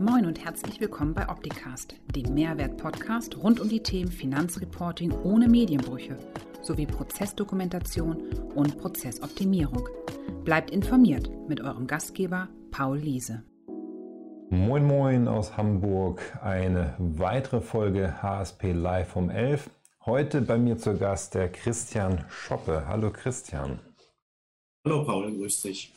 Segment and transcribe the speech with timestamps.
[0.00, 6.16] Moin und herzlich willkommen bei Opticast, dem Mehrwert-Podcast rund um die Themen Finanzreporting ohne Medienbrüche
[6.62, 8.16] sowie Prozessdokumentation
[8.56, 9.88] und Prozessoptimierung.
[10.42, 13.44] Bleibt informiert mit eurem Gastgeber Paul Liese.
[14.50, 19.70] Moin Moin aus Hamburg, eine weitere Folge HSP Live um 11.
[20.06, 22.88] Heute bei mir zu Gast der Christian Schoppe.
[22.88, 23.78] Hallo Christian.
[24.84, 25.94] Hallo Paul, grüß dich.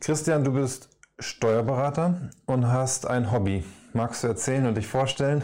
[0.00, 3.64] Christian, du bist Steuerberater und hast ein Hobby.
[3.94, 5.42] Magst du erzählen und dich vorstellen?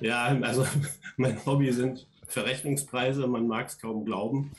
[0.00, 0.66] Ja, also
[1.16, 4.52] mein Hobby sind Verrechnungspreise, man mag es kaum glauben.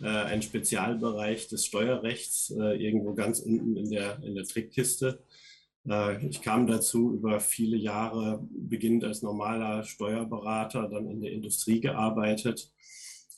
[0.00, 5.24] Äh, ein Spezialbereich des Steuerrechts, äh, irgendwo ganz unten in der, in der Trickkiste.
[5.88, 11.80] Äh, ich kam dazu über viele Jahre, beginnend als normaler Steuerberater, dann in der Industrie
[11.80, 12.70] gearbeitet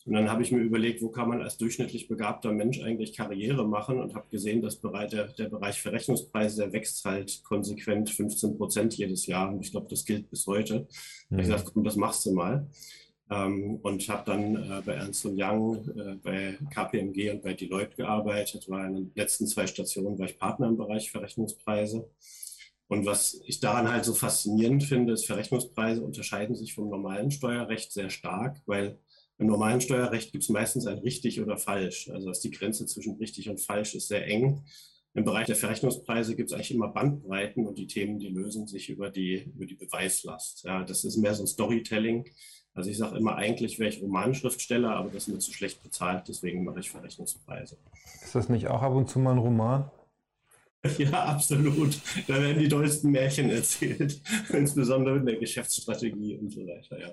[0.08, 3.68] und dann habe ich mir überlegt, wo kann man als durchschnittlich begabter Mensch eigentlich Karriere
[3.68, 8.96] machen und habe gesehen, dass der, der Bereich Verrechnungspreise, der wächst halt konsequent 15 Prozent
[8.96, 9.52] jedes Jahr.
[9.52, 10.88] Und ich glaube, das gilt bis heute.
[11.28, 11.40] Mhm.
[11.40, 12.66] Ich gesagt, komm, das machst du mal.
[13.30, 18.66] Ähm, und habe dann äh, bei Ernst Young, äh, bei KPMG und bei Deloitte gearbeitet.
[18.70, 22.08] War in den letzten zwei Stationen war ich Partner im Bereich Verrechnungspreise.
[22.86, 27.92] Und was ich daran halt so faszinierend finde, ist, Verrechnungspreise unterscheiden sich vom normalen Steuerrecht
[27.92, 28.98] sehr stark, weil
[29.38, 32.10] im normalen Steuerrecht gibt es meistens ein richtig oder falsch.
[32.10, 34.64] Also dass die Grenze zwischen richtig und falsch ist sehr eng.
[35.14, 38.90] Im Bereich der Verrechnungspreise gibt es eigentlich immer Bandbreiten und die Themen, die lösen sich
[38.90, 40.64] über die, über die Beweislast.
[40.64, 42.28] Ja, das ist mehr so ein Storytelling.
[42.74, 46.28] Also ich sage immer, eigentlich wäre ich Romanschriftsteller, aber das ist mir zu schlecht bezahlt,
[46.28, 47.76] deswegen mache ich Verrechnungspreise.
[48.22, 49.90] Ist das nicht auch ab und zu mal ein Roman?
[50.98, 52.00] Ja, absolut.
[52.28, 54.20] Da werden die tollsten Märchen erzählt,
[54.52, 57.00] insbesondere in der Geschäftsstrategie und so weiter.
[57.00, 57.12] Ja.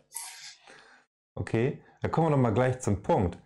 [1.36, 3.38] Okay, da kommen wir noch mal gleich zum Punkt.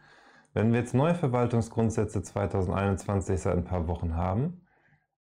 [0.54, 4.62] Wenn wir jetzt neue Verwaltungsgrundsätze 2021 seit ein paar Wochen haben,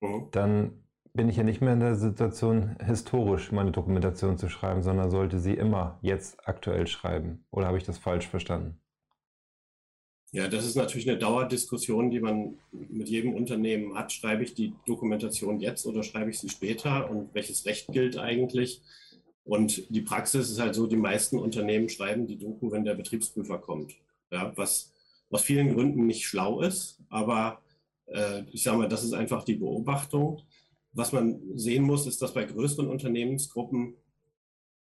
[0.00, 0.28] mhm.
[0.30, 0.82] dann
[1.14, 5.38] bin ich ja nicht mehr in der Situation, historisch meine Dokumentation zu schreiben, sondern sollte
[5.38, 7.44] sie immer jetzt aktuell schreiben.
[7.50, 8.80] Oder habe ich das falsch verstanden?
[10.30, 14.12] Ja, das ist natürlich eine Dauerdiskussion, die man mit jedem Unternehmen hat.
[14.12, 17.10] Schreibe ich die Dokumentation jetzt oder schreibe ich sie später?
[17.10, 18.80] Und welches Recht gilt eigentlich?
[19.44, 23.58] Und die Praxis ist halt so, die meisten Unternehmen schreiben die Doku, wenn der Betriebsprüfer
[23.58, 23.94] kommt.
[24.30, 24.92] Ja, was
[25.30, 27.60] aus vielen Gründen nicht schlau ist, aber
[28.06, 30.42] äh, ich sage mal, das ist einfach die Beobachtung.
[30.92, 33.94] Was man sehen muss, ist, dass bei größeren Unternehmensgruppen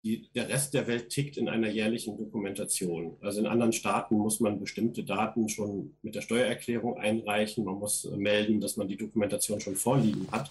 [0.05, 3.17] die, der Rest der Welt tickt in einer jährlichen Dokumentation.
[3.21, 7.65] Also in anderen Staaten muss man bestimmte Daten schon mit der Steuererklärung einreichen.
[7.65, 10.51] Man muss melden, dass man die Dokumentation schon vorliegen hat.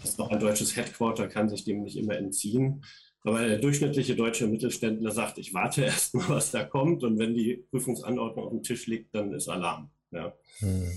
[0.00, 2.82] Das ist auch ein deutsches Headquarter kann sich dem nicht immer entziehen.
[3.24, 7.04] Aber der durchschnittliche deutsche Mittelständler sagt, ich warte erst mal, was da kommt.
[7.04, 9.90] Und wenn die Prüfungsanordnung auf dem Tisch liegt, dann ist Alarm.
[10.10, 10.34] Ja.
[10.58, 10.90] Hm.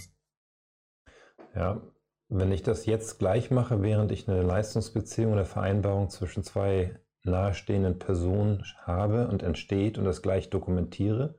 [1.55, 1.81] ja,
[2.27, 7.97] wenn ich das jetzt gleich mache, während ich eine Leistungsbeziehung oder Vereinbarung zwischen zwei nahestehenden
[7.97, 11.35] Personen habe und entsteht und das gleich dokumentiere,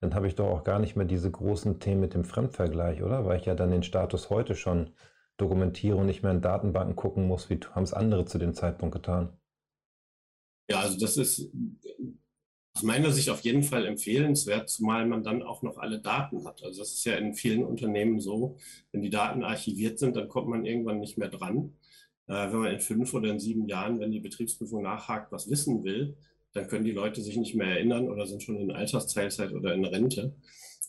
[0.00, 3.26] dann habe ich doch auch gar nicht mehr diese großen Themen mit dem Fremdvergleich, oder?
[3.26, 4.94] Weil ich ja dann den Status heute schon
[5.36, 8.94] dokumentiere und nicht mehr in Datenbanken gucken muss, wie haben es andere zu dem Zeitpunkt
[8.94, 9.38] getan.
[10.68, 11.50] Ja, also das ist
[12.78, 16.62] aus meiner Sicht auf jeden Fall empfehlenswert, zumal man dann auch noch alle Daten hat.
[16.62, 18.56] Also das ist ja in vielen Unternehmen so,
[18.92, 21.72] wenn die Daten archiviert sind, dann kommt man irgendwann nicht mehr dran.
[22.28, 25.82] Äh, wenn man in fünf oder in sieben Jahren, wenn die Betriebsprüfung nachhakt, was wissen
[25.82, 26.16] will,
[26.52, 29.84] dann können die Leute sich nicht mehr erinnern oder sind schon in Altersteilzeit oder in
[29.84, 30.36] Rente.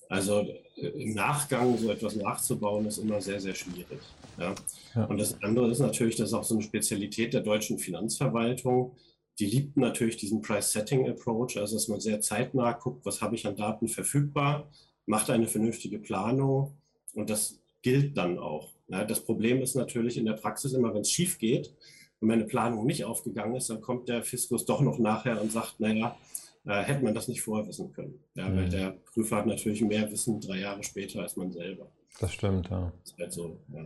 [0.09, 0.41] Also
[0.75, 4.00] äh, im Nachgang so etwas nachzubauen, ist immer sehr, sehr schwierig.
[4.38, 4.53] Ja.
[4.94, 5.06] ja.
[5.06, 8.96] Und das andere ist natürlich, das ist auch so eine Spezialität der deutschen Finanzverwaltung
[9.39, 13.55] die liebten natürlich diesen Price-Setting-Approach, also dass man sehr zeitnah guckt, was habe ich an
[13.55, 14.69] Daten verfügbar,
[15.05, 16.73] macht eine vernünftige Planung
[17.13, 18.69] und das gilt dann auch.
[18.89, 21.73] Ja, das Problem ist natürlich in der Praxis immer, wenn es schief geht
[22.19, 25.79] und meine Planung nicht aufgegangen ist, dann kommt der Fiskus doch noch nachher und sagt,
[25.79, 26.17] naja,
[26.66, 28.19] äh, hätte man das nicht vorher wissen können.
[28.35, 28.57] Ja, mhm.
[28.57, 31.89] Weil der Prüfer hat natürlich mehr Wissen drei Jahre später als man selber.
[32.19, 32.91] Das stimmt, ja.
[33.03, 33.85] Das ist halt so, ja.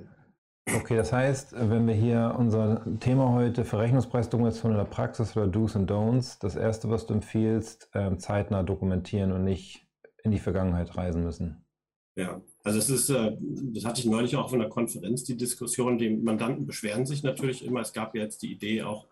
[0.66, 5.76] Okay, das heißt, wenn wir hier unser Thema heute Verrechnungspreisdokumentation in der Praxis oder Do's
[5.76, 9.86] und Don'ts, das erste, was du empfiehlst, ähm, zeitnah dokumentieren und nicht
[10.24, 11.66] in die Vergangenheit reisen müssen.
[12.16, 13.36] Ja, also es ist, äh,
[13.74, 17.66] das hatte ich neulich auch von der Konferenz, die Diskussion, die Mandanten beschweren sich natürlich
[17.66, 17.82] immer.
[17.82, 19.08] Es gab ja jetzt die Idee auch,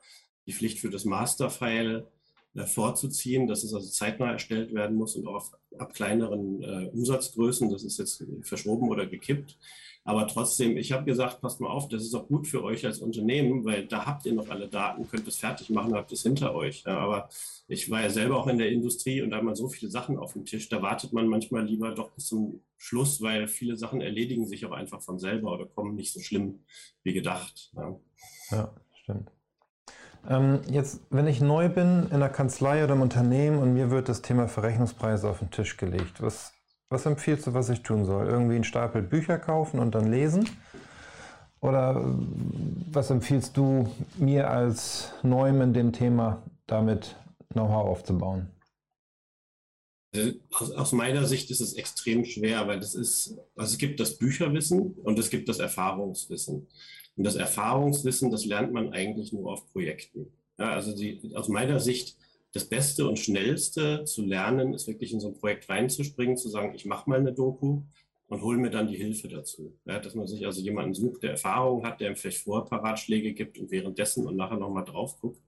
[0.47, 2.07] die Pflicht für das Masterfile
[2.53, 7.69] äh, vorzuziehen, dass es also zeitnah erstellt werden muss und auch ab kleineren äh, Umsatzgrößen.
[7.69, 9.57] Das ist jetzt verschoben oder gekippt.
[10.03, 12.99] Aber trotzdem, ich habe gesagt, passt mal auf, das ist auch gut für euch als
[12.99, 16.55] Unternehmen, weil da habt ihr noch alle Daten, könnt es fertig machen, habt es hinter
[16.55, 16.83] euch.
[16.87, 17.29] Ja, aber
[17.67, 20.17] ich war ja selber auch in der Industrie und da hat man so viele Sachen
[20.17, 24.01] auf dem Tisch, da wartet man manchmal lieber doch bis zum Schluss, weil viele Sachen
[24.01, 26.63] erledigen sich auch einfach von selber oder kommen nicht so schlimm
[27.03, 27.71] wie gedacht.
[27.75, 27.95] Ja,
[28.49, 28.73] ja
[29.03, 29.31] stimmt.
[30.27, 34.09] Ähm, jetzt, wenn ich neu bin in einer Kanzlei oder im Unternehmen und mir wird
[34.09, 36.53] das Thema Verrechnungspreise auf den Tisch gelegt, was,
[36.91, 38.27] was empfiehlst du, was ich tun soll?
[38.27, 40.47] Irgendwie einen Stapel Bücher kaufen und dann lesen?
[41.61, 42.03] Oder
[42.91, 47.15] was empfiehlst du mir als Neuem in dem Thema damit
[47.53, 48.47] Know-how aufzubauen?
[50.13, 53.99] Also aus, aus, meiner Sicht ist es extrem schwer, weil das ist, also es gibt
[54.01, 56.67] das Bücherwissen und es gibt das Erfahrungswissen.
[57.15, 60.27] Und das Erfahrungswissen, das lernt man eigentlich nur auf Projekten.
[60.57, 62.17] Ja, also die, aus meiner Sicht,
[62.53, 66.73] das Beste und Schnellste zu lernen, ist wirklich in so ein Projekt reinzuspringen, zu sagen,
[66.75, 67.81] ich mache mal eine Doku
[68.27, 69.77] und hole mir dann die Hilfe dazu.
[69.85, 73.33] Ja, dass man sich also jemanden sucht, der Erfahrung hat, der ihm vielleicht vorher Paratschläge
[73.33, 75.41] gibt und währenddessen und nachher nochmal drauf guckt.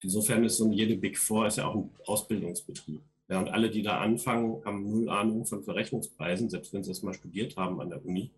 [0.00, 3.00] Insofern ist so jede Big Four ist ja auch ein Ausbildungsbetrieb.
[3.28, 7.02] Ja, und alle, die da anfangen, haben null Ahnung von Verrechnungspreisen, selbst wenn sie es
[7.02, 8.30] mal studiert haben an der Uni.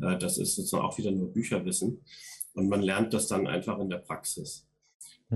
[0.00, 2.00] Äh, das ist sozusagen auch wieder nur Bücherwissen.
[2.54, 4.66] Und man lernt das dann einfach in der Praxis.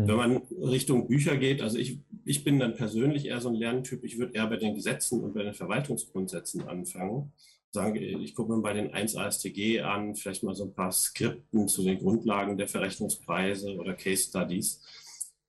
[0.06, 4.04] Wenn man Richtung Bücher geht, also ich, ich bin dann persönlich eher so ein Lerntyp,
[4.04, 7.32] ich würde eher bei den Gesetzen und bei den Verwaltungsgrundsätzen anfangen.
[7.70, 11.68] Sagen, ich gucke mir bei den 1 ASTG an, vielleicht mal so ein paar Skripten
[11.68, 14.82] zu den Grundlagen der Verrechnungspreise oder Case Studies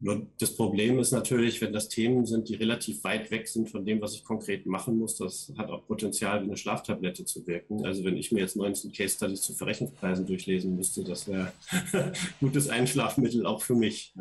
[0.02, 3.86] nur das Problem ist natürlich, wenn das Themen sind, die relativ weit weg sind von
[3.86, 7.86] dem, was ich konkret machen muss, das hat auch Potenzial, wie eine Schlaftablette zu wirken.
[7.86, 11.52] Also wenn ich mir jetzt 19 Case Studies zu Verrechnungspreisen durchlesen müsste, das wäre
[12.40, 14.14] gutes Einschlafmittel auch für mich.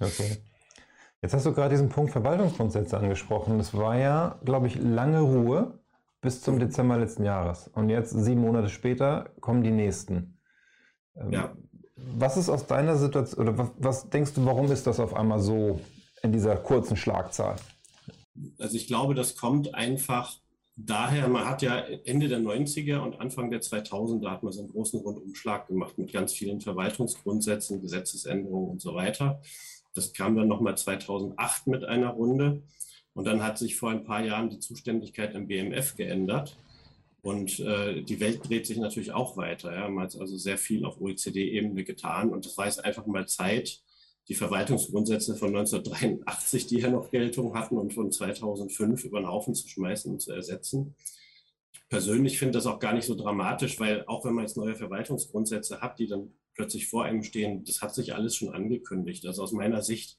[0.00, 0.38] Okay.
[1.20, 3.58] Jetzt hast du gerade diesen Punkt Verwaltungsgrundsätze angesprochen.
[3.58, 5.80] Das war ja, glaube ich, lange Ruhe
[6.22, 7.68] bis zum Dezember letzten Jahres.
[7.68, 10.38] Und jetzt, sieben Monate später, kommen die nächsten.
[11.14, 11.56] Ähm, ja.
[11.96, 15.40] Was ist aus deiner Situation, oder was, was denkst du, warum ist das auf einmal
[15.40, 15.80] so
[16.22, 17.56] in dieser kurzen Schlagzahl?
[18.58, 20.36] Also ich glaube, das kommt einfach
[20.76, 24.70] daher, man hat ja Ende der 90er und Anfang der 2000er hat man so einen
[24.70, 29.40] großen Rundumschlag gemacht mit ganz vielen Verwaltungsgrundsätzen, Gesetzesänderungen und so weiter.
[29.94, 32.62] Das kam dann nochmal 2008 mit einer Runde.
[33.14, 36.54] Und dann hat sich vor ein paar Jahren die Zuständigkeit im BMF geändert.
[37.26, 39.74] Und äh, die Welt dreht sich natürlich auch weiter.
[39.74, 39.88] Ja.
[39.88, 42.30] Man hat also sehr viel auf OECD-Ebene getan.
[42.30, 43.82] Und das war jetzt einfach mal Zeit,
[44.28, 49.56] die Verwaltungsgrundsätze von 1983, die ja noch Geltung hatten, und von 2005 über den Haufen
[49.56, 50.94] zu schmeißen und zu ersetzen.
[51.72, 54.76] Ich persönlich finde das auch gar nicht so dramatisch, weil auch wenn man jetzt neue
[54.76, 59.26] Verwaltungsgrundsätze hat, die dann plötzlich vor einem stehen, das hat sich alles schon angekündigt.
[59.26, 60.16] Also aus meiner Sicht,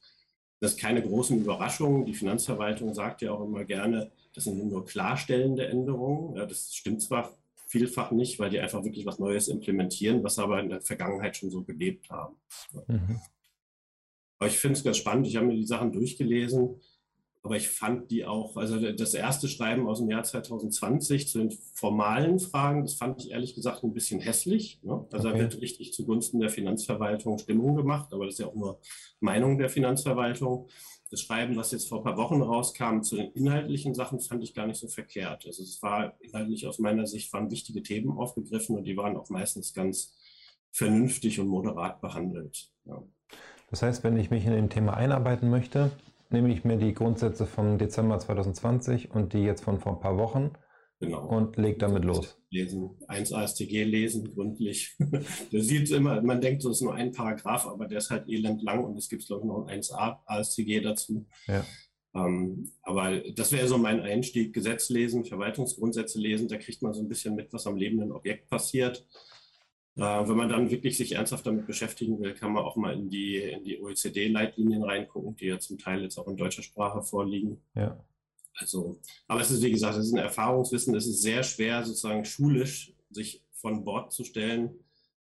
[0.60, 2.06] das ist keine großen Überraschungen.
[2.06, 6.36] Die Finanzverwaltung sagt ja auch immer gerne, das sind nur klarstellende Änderungen.
[6.36, 7.36] Ja, das stimmt zwar
[7.66, 11.50] vielfach nicht, weil die einfach wirklich was Neues implementieren, was aber in der Vergangenheit schon
[11.50, 12.36] so gelebt haben.
[12.86, 13.20] Mhm.
[14.38, 15.26] Aber ich finde es ganz spannend.
[15.26, 16.80] Ich habe mir die Sachen durchgelesen,
[17.48, 21.52] aber ich fand die auch, also das erste Schreiben aus dem Jahr 2020 zu den
[21.74, 24.82] formalen Fragen, das fand ich ehrlich gesagt ein bisschen hässlich.
[24.84, 25.08] Ne?
[25.14, 25.38] Also okay.
[25.38, 28.82] da wird richtig zugunsten der Finanzverwaltung Stimmung gemacht, aber das ist ja auch nur
[29.22, 30.68] Meinung der Finanzverwaltung
[31.10, 34.54] das Schreiben, was jetzt vor ein paar Wochen rauskam, zu den inhaltlichen Sachen, fand ich
[34.54, 35.46] gar nicht so verkehrt.
[35.46, 39.30] Also es war inhaltlich aus meiner Sicht, waren wichtige Themen aufgegriffen und die waren auch
[39.30, 40.18] meistens ganz
[40.70, 42.70] vernünftig und moderat behandelt.
[42.84, 43.02] Ja.
[43.70, 45.92] Das heißt, wenn ich mich in dem Thema einarbeiten möchte,
[46.32, 50.18] nehme ich mir die Grundsätze vom Dezember 2020 und die jetzt von vor ein paar
[50.18, 50.52] Wochen
[51.00, 51.28] Genau.
[51.28, 52.40] Und legt damit los.
[52.50, 54.96] Lesen, 1 ASTG lesen, gründlich.
[55.52, 58.64] der sieht immer, man denkt, so ist nur ein Paragraph, aber der ist halt elend
[58.64, 61.28] lang und es gibt, glaube ich, noch ein 1 ASTG dazu.
[61.48, 61.64] Ja.
[62.16, 64.54] Ähm, aber das wäre so mein Einstieg.
[64.54, 68.50] Gesetz lesen, Verwaltungsgrundsätze lesen, da kriegt man so ein bisschen mit, was am lebenden Objekt
[68.50, 69.06] passiert.
[69.98, 73.10] Äh, wenn man dann wirklich sich ernsthaft damit beschäftigen will, kann man auch mal in
[73.10, 77.62] die, in die OECD-Leitlinien reingucken, die ja zum Teil jetzt auch in deutscher Sprache vorliegen.
[77.74, 77.98] Ja.
[78.60, 80.96] Also, aber es ist, wie gesagt, es ist ein Erfahrungswissen.
[80.96, 84.72] Es ist sehr schwer, sozusagen schulisch sich von Bord zu stellen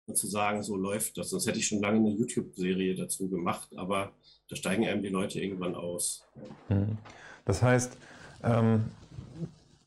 [0.06, 1.30] und zu sagen, so läuft das.
[1.30, 4.12] Sonst hätte ich schon lange eine YouTube-Serie dazu gemacht, aber
[4.48, 6.22] da steigen einem die Leute irgendwann aus.
[6.68, 6.98] Mhm.
[7.46, 7.96] Das heißt,
[8.42, 8.84] ähm,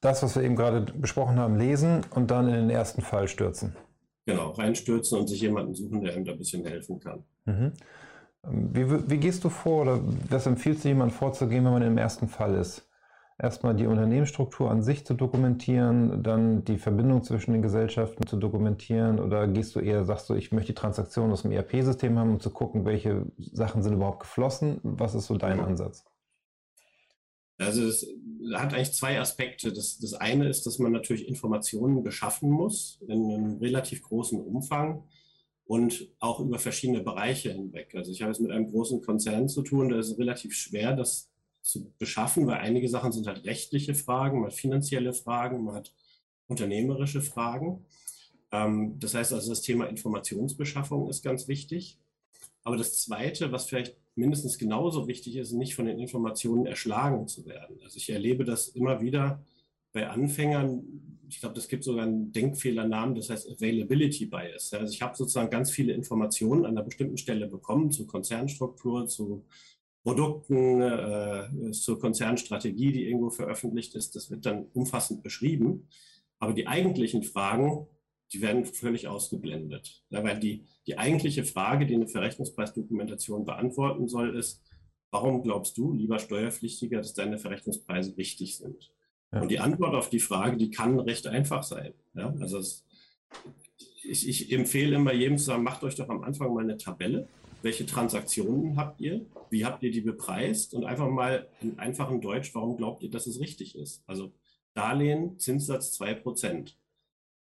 [0.02, 3.76] das, was wir eben gerade besprochen haben, lesen und dann in den ersten Fall stürzen.
[4.30, 7.24] Genau, reinstürzen und sich jemanden suchen, der einem da ein bisschen helfen kann.
[7.46, 7.74] Mhm.
[8.44, 12.28] Wie, wie, gehst du vor oder was empfiehlst du jemandem vorzugehen, wenn man im ersten
[12.28, 12.90] Fall ist?
[13.42, 19.20] erstmal die Unternehmensstruktur an sich zu dokumentieren, dann die Verbindung zwischen den Gesellschaften zu dokumentieren
[19.20, 22.40] oder gehst du eher, sagst du, ich möchte die Transaktion aus dem ERP-System haben, um
[22.40, 24.80] zu gucken, welche Sachen sind überhaupt geflossen?
[24.84, 26.04] Was ist so dein Ansatz?
[27.58, 28.06] Also es
[28.54, 29.74] hat eigentlich zwei Aspekte.
[29.74, 35.04] Das, das eine ist, dass man natürlich Informationen beschaffen muss in einem relativ großen Umfang
[35.66, 37.94] und auch über verschiedene Bereiche hinweg.
[37.96, 40.96] Also ich habe es mit einem großen Konzern zu tun, da ist es relativ schwer,
[40.96, 41.30] das
[41.62, 45.94] zu beschaffen, weil einige Sachen sind halt rechtliche Fragen, man hat finanzielle Fragen, man hat
[46.48, 47.86] unternehmerische Fragen.
[48.52, 52.00] Ähm, das heißt also, das Thema Informationsbeschaffung ist ganz wichtig.
[52.64, 57.46] Aber das Zweite, was vielleicht mindestens genauso wichtig ist, nicht von den Informationen erschlagen zu
[57.46, 57.80] werden.
[57.84, 59.44] Also ich erlebe das immer wieder
[59.94, 60.84] bei Anfängern.
[61.30, 64.74] Ich glaube, das gibt sogar einen Denkfehlernamen, das heißt Availability Bias.
[64.74, 69.46] Also ich habe sozusagen ganz viele Informationen an einer bestimmten Stelle bekommen zur Konzernstruktur, zu
[70.04, 74.16] Produkten, äh, zur Konzernstrategie, die irgendwo veröffentlicht ist.
[74.16, 75.88] Das wird dann umfassend beschrieben.
[76.40, 77.88] Aber die eigentlichen Fragen,
[78.34, 80.04] die werden völlig ausgeblendet.
[80.10, 84.62] Ja, weil die, die eigentliche Frage, die eine Verrechnungspreisdokumentation beantworten soll, ist,
[85.12, 88.92] warum glaubst du, lieber Steuerpflichtiger, dass deine Verrechnungspreise richtig sind?
[89.32, 89.42] Ja.
[89.42, 91.94] Und die Antwort auf die Frage, die kann recht einfach sein.
[92.14, 92.86] Ja, also es,
[94.04, 97.28] ich, ich empfehle immer jedem zu sagen, macht euch doch am Anfang mal eine Tabelle.
[97.62, 99.26] Welche Transaktionen habt ihr?
[99.50, 100.74] Wie habt ihr die bepreist?
[100.74, 104.04] Und einfach mal in einfachem Deutsch, warum glaubt ihr, dass es richtig ist?
[104.08, 104.32] Also
[104.74, 106.74] Darlehen, Zinssatz 2%.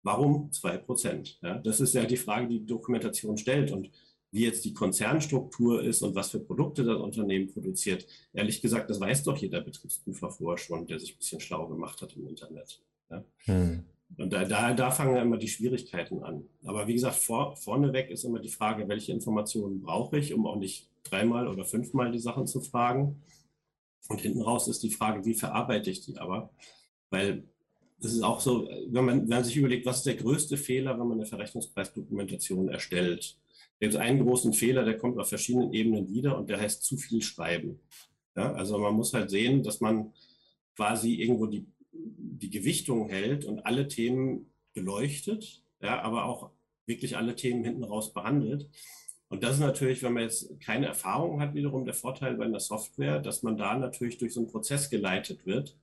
[0.05, 1.37] Warum 2%?
[1.41, 3.71] Ja, das ist ja die Frage, die die Dokumentation stellt.
[3.71, 3.89] Und
[4.29, 8.99] wie jetzt die Konzernstruktur ist und was für Produkte das Unternehmen produziert, ehrlich gesagt, das
[8.99, 12.83] weiß doch jeder Betriebsprüfer vorher schon, der sich ein bisschen schlau gemacht hat im Internet.
[13.09, 13.23] Ja.
[13.45, 13.83] Hm.
[14.17, 16.43] Und da, da, da, fangen ja immer die Schwierigkeiten an.
[16.65, 20.57] Aber wie gesagt, vor, vorneweg ist immer die Frage, welche Informationen brauche ich, um auch
[20.57, 23.23] nicht dreimal oder fünfmal die Sachen zu fragen.
[24.07, 26.51] Und hinten raus ist die Frage, wie verarbeite ich die aber?
[27.09, 27.47] Weil
[27.97, 30.99] das ist auch so, wenn man, wenn man sich überlegt, was ist der größte Fehler,
[30.99, 33.37] wenn man eine Verrechnungspreisdokumentation erstellt?
[33.79, 36.97] Da gibt einen großen Fehler, der kommt auf verschiedenen Ebenen wieder und der heißt zu
[36.97, 37.79] viel schreiben.
[38.35, 40.13] Ja, also man muss halt sehen, dass man
[40.75, 46.51] quasi irgendwo die, die Gewichtung hält und alle Themen beleuchtet, ja, aber auch
[46.85, 48.69] wirklich alle Themen hinten raus behandelt.
[49.29, 52.59] Und das ist natürlich, wenn man jetzt keine Erfahrung hat, wiederum der Vorteil bei einer
[52.59, 55.75] Software, dass man da natürlich durch so einen Prozess geleitet wird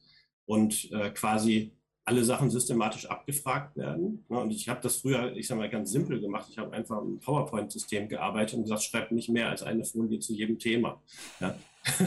[0.46, 1.72] und äh, quasi
[2.04, 4.24] alle Sachen systematisch abgefragt werden.
[4.28, 6.48] Und ich habe das früher, ich sage mal, ganz simpel gemacht.
[6.50, 10.32] Ich habe einfach im PowerPoint-System gearbeitet und gesagt, schreibt nicht mehr als eine Folie zu
[10.32, 11.00] jedem Thema.
[11.38, 11.54] Ja.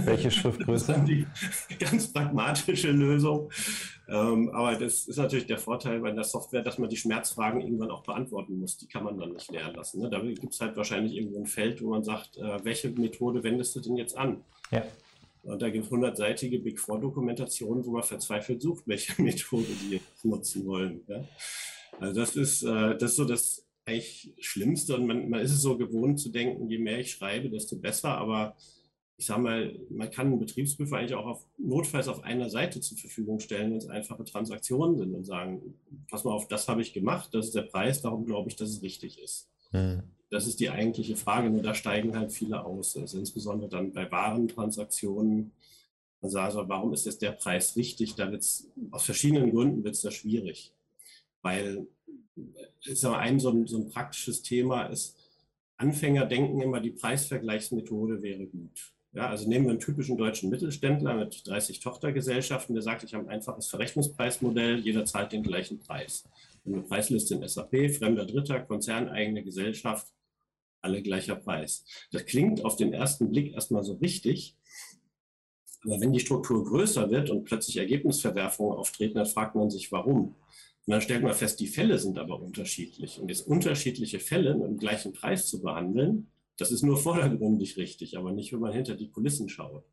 [0.03, 0.93] Welche Schriftgröße?
[0.93, 3.49] Das ist die ganz pragmatische Lösung.
[4.07, 7.91] Ähm, aber das ist natürlich der Vorteil bei der Software, dass man die Schmerzfragen irgendwann
[7.91, 8.77] auch beantworten muss.
[8.77, 10.01] Die kann man dann nicht leer lassen.
[10.01, 10.09] Ne?
[10.09, 13.75] Da gibt es halt wahrscheinlich irgendwo ein Feld, wo man sagt, äh, welche Methode wendest
[13.75, 14.43] du denn jetzt an?
[14.71, 14.83] Ja.
[15.45, 20.65] Und da gibt es hundertseitige Big Four-Dokumentationen, wo man verzweifelt sucht, welche Methode die nutzen
[20.65, 21.01] wollen.
[21.07, 21.23] Ja?
[21.99, 24.95] Also das ist, äh, das ist so das eigentlich Schlimmste.
[24.95, 28.17] Und man, man ist es so gewohnt zu denken, je mehr ich schreibe, desto besser.
[28.17, 28.55] Aber
[29.17, 32.97] ich sage mal, man kann einen Betriebsprüfer eigentlich auch auf, notfalls auf einer Seite zur
[32.97, 35.75] Verfügung stellen, wenn es einfache Transaktionen sind und sagen,
[36.09, 38.69] pass mal auf, das habe ich gemacht, das ist der Preis, darum glaube ich, dass
[38.69, 39.49] es richtig ist.
[39.71, 40.03] Mhm.
[40.29, 42.97] Das ist die eigentliche Frage, nur da steigen halt viele aus.
[42.97, 45.51] Also insbesondere dann bei Warentransaktionen.
[46.21, 48.15] Man sagt also, warum ist jetzt der Preis richtig?
[48.15, 50.71] Da wird's, aus verschiedenen Gründen wird es da schwierig.
[51.41, 51.87] Weil
[52.83, 55.15] ist aber ein so, ein so ein praktisches Thema ist,
[55.77, 58.93] Anfänger denken immer, die Preisvergleichsmethode wäre gut.
[59.13, 63.25] Ja, also nehmen wir einen typischen deutschen Mittelständler mit 30 Tochtergesellschaften, der sagt, ich habe
[63.25, 66.25] ein einfaches Verrechnungspreismodell, jeder zahlt den gleichen Preis.
[66.65, 70.07] Eine Preisliste in SAP, fremder Dritter, konzerneigene Gesellschaft,
[70.81, 71.85] alle gleicher Preis.
[72.11, 74.55] Das klingt auf den ersten Blick erstmal so richtig.
[75.83, 80.35] Aber wenn die Struktur größer wird und plötzlich Ergebnisverwerfungen auftreten, dann fragt man sich, warum.
[80.87, 83.19] Und dann stellt man fest, die Fälle sind aber unterschiedlich.
[83.19, 88.17] Und jetzt unterschiedliche Fälle mit dem gleichen Preis zu behandeln, das ist nur vordergründig richtig,
[88.17, 89.83] aber nicht, wenn man hinter die Kulissen schaut.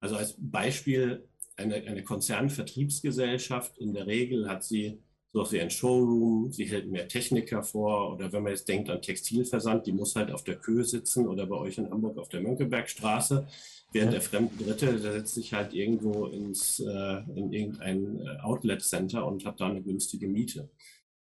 [0.00, 4.98] Also als Beispiel eine, eine Konzernvertriebsgesellschaft, in der Regel hat sie
[5.32, 9.00] so wie ein Showroom, sie hält mehr Techniker vor oder wenn man jetzt denkt an
[9.00, 12.42] Textilversand, die muss halt auf der Köhe sitzen oder bei euch in Hamburg auf der
[12.42, 13.46] Mönckebergstraße,
[13.92, 14.18] während ja.
[14.18, 19.46] der fremde Dritte, der setzt sich halt irgendwo ins, äh, in irgendein äh, Outlet-Center und
[19.46, 20.68] hat da eine günstige Miete.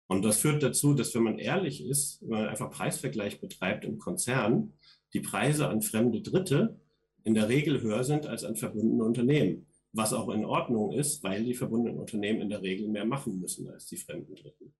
[0.07, 3.99] Und das führt dazu, dass wenn man ehrlich ist, wenn man einfach Preisvergleich betreibt im
[3.99, 4.73] Konzern,
[5.13, 6.79] die Preise an fremde Dritte
[7.23, 11.43] in der Regel höher sind als an verbundene Unternehmen was auch in Ordnung ist, weil
[11.43, 14.73] die verbundenen Unternehmen in der Regel mehr machen müssen als die fremden Dritten.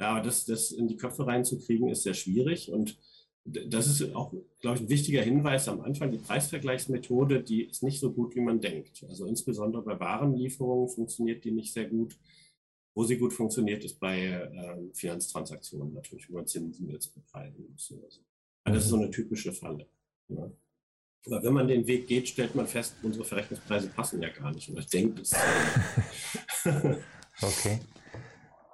[0.00, 2.98] Ja, aber das, das in die Köpfe reinzukriegen, ist sehr schwierig und
[3.44, 6.10] das ist auch, glaube ich, ein wichtiger Hinweis am Anfang.
[6.12, 9.04] Die Preisvergleichsmethode, die ist nicht so gut, wie man denkt.
[9.08, 12.18] Also insbesondere bei Warenlieferungen funktioniert die nicht sehr gut.
[12.94, 17.90] Wo sie gut funktioniert, ist bei äh, Finanztransaktionen natürlich, wo man Zinsen jetzt bepreisen muss.
[17.92, 18.20] Oder so.
[18.64, 19.86] Aber das ist so eine typische Falle.
[20.28, 20.50] Ja.
[21.26, 24.68] Aber wenn man den Weg geht, stellt man fest, unsere Verrechnungspreise passen ja gar nicht.
[24.68, 25.34] Und ich denke, das.
[27.42, 27.80] okay.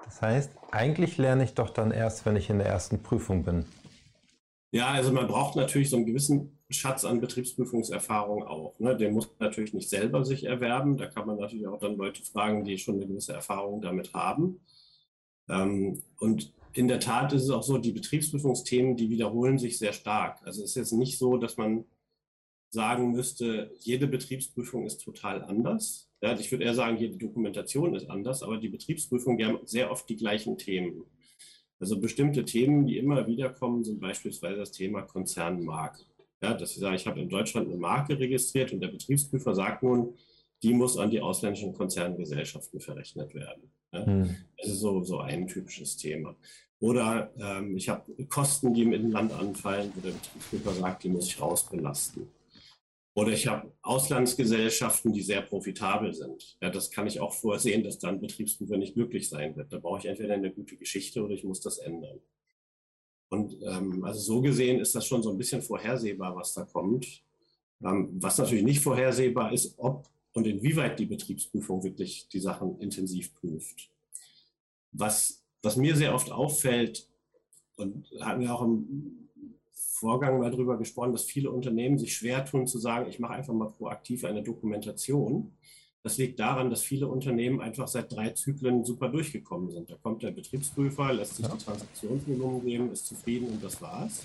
[0.05, 3.65] Das heißt, eigentlich lerne ich doch dann erst, wenn ich in der ersten Prüfung bin.
[4.71, 8.79] Ja, also man braucht natürlich so einen gewissen Schatz an Betriebsprüfungserfahrung auch.
[8.79, 8.97] Ne?
[8.97, 10.97] Den muss man natürlich nicht selber sich erwerben.
[10.97, 14.61] Da kann man natürlich auch dann Leute fragen, die schon eine gewisse Erfahrung damit haben.
[15.49, 19.93] Ähm, und in der Tat ist es auch so, die Betriebsprüfungsthemen, die wiederholen sich sehr
[19.93, 20.41] stark.
[20.45, 21.85] Also es ist jetzt nicht so, dass man
[22.75, 26.11] sagen müsste, jede Betriebsprüfung ist total anders.
[26.21, 29.91] Ja, ich würde eher sagen, jede Dokumentation ist anders, aber die Betriebsprüfung, die haben sehr
[29.91, 31.05] oft die gleichen Themen.
[31.81, 36.03] Also bestimmte Themen, die immer wieder kommen, sind beispielsweise das Thema Konzernmarke.
[36.43, 39.83] Ja, dass ich sage, ich habe in Deutschland eine Marke registriert und der Betriebsprüfer sagt
[39.83, 40.15] nun,
[40.63, 43.71] die muss an die ausländischen Konzerngesellschaften verrechnet werden.
[43.93, 44.07] Ja?
[44.07, 44.37] Hm.
[44.59, 46.37] Das ist so, so ein typisches Thema.
[46.81, 51.29] Oder ähm, ich habe Kosten, die im Land anfallen, wo der Betriebsprüfer sagt, die muss
[51.29, 52.29] ich rausbelasten.
[53.15, 56.57] Oder ich habe Auslandsgesellschaften, die sehr profitabel sind.
[56.61, 59.73] Ja, das kann ich auch vorsehen, dass dann Betriebsprüfer nicht glücklich sein wird.
[59.73, 62.19] Da brauche ich entweder eine gute Geschichte oder ich muss das ändern.
[63.29, 67.23] Und ähm, also so gesehen ist das schon so ein bisschen vorhersehbar, was da kommt.
[67.85, 73.33] Ähm, was natürlich nicht vorhersehbar ist, ob und inwieweit die Betriebsprüfung wirklich die Sachen intensiv
[73.35, 73.91] prüft.
[74.91, 77.09] Was, was mir sehr oft auffällt,
[77.77, 79.24] und hatten wir auch im
[79.75, 83.55] Vorgang mal darüber gesprochen, dass viele Unternehmen sich schwer tun zu sagen, ich mache einfach
[83.55, 85.57] mal proaktiv eine Dokumentation.
[86.03, 89.91] Das liegt daran, dass viele Unternehmen einfach seit drei Zyklen super durchgekommen sind.
[89.91, 91.55] Da kommt der Betriebsprüfer, lässt sich ja.
[91.55, 94.23] die Transaktionsvolumen geben, ist zufrieden und das war's.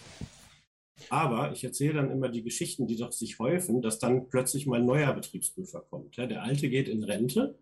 [1.10, 4.80] Aber ich erzähle dann immer die Geschichten, die doch sich häufen, dass dann plötzlich mal
[4.80, 6.18] ein neuer Betriebsprüfer kommt.
[6.18, 7.58] Der alte geht in Rente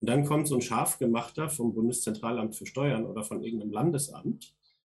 [0.00, 4.54] und dann kommt so ein Scharfgemachter vom Bundeszentralamt für Steuern oder von irgendeinem Landesamt,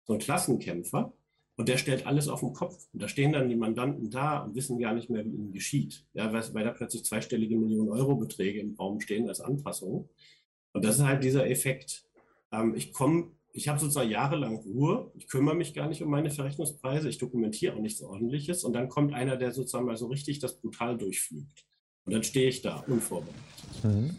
[0.05, 1.13] so ein Klassenkämpfer,
[1.57, 2.87] und der stellt alles auf den Kopf.
[2.91, 6.05] Und da stehen dann die Mandanten da und wissen gar nicht mehr, wie ihnen geschieht.
[6.13, 10.09] Ja, weil, da plötzlich zweistellige Millionen Euro Beträge im Raum stehen als Anpassung.
[10.73, 12.05] Und das ist halt dieser Effekt.
[12.51, 15.11] Ähm, ich komme, ich habe sozusagen jahrelang Ruhe.
[15.15, 17.07] Ich kümmere mich gar nicht um meine Verrechnungspreise.
[17.07, 18.65] Ich dokumentiere auch nichts Ordentliches.
[18.65, 21.65] Und dann kommt einer, der sozusagen mal so richtig das brutal durchflügt.
[22.05, 23.83] Und dann stehe ich da, unvorbereitet.
[23.83, 24.17] Mhm.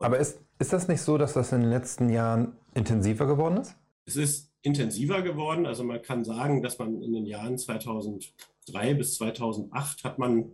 [0.00, 3.74] Aber ist, ist das nicht so, dass das in den letzten Jahren intensiver geworden ist?
[4.06, 5.66] Es ist intensiver geworden.
[5.66, 10.52] Also man kann sagen, dass man in den Jahren 2003 bis 2008 hat man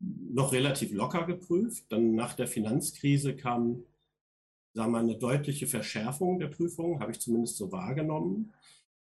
[0.00, 1.84] noch relativ locker geprüft.
[1.90, 3.84] Dann nach der Finanzkrise kam
[4.74, 8.52] sagen wir, eine deutliche Verschärfung der Prüfungen, habe ich zumindest so wahrgenommen.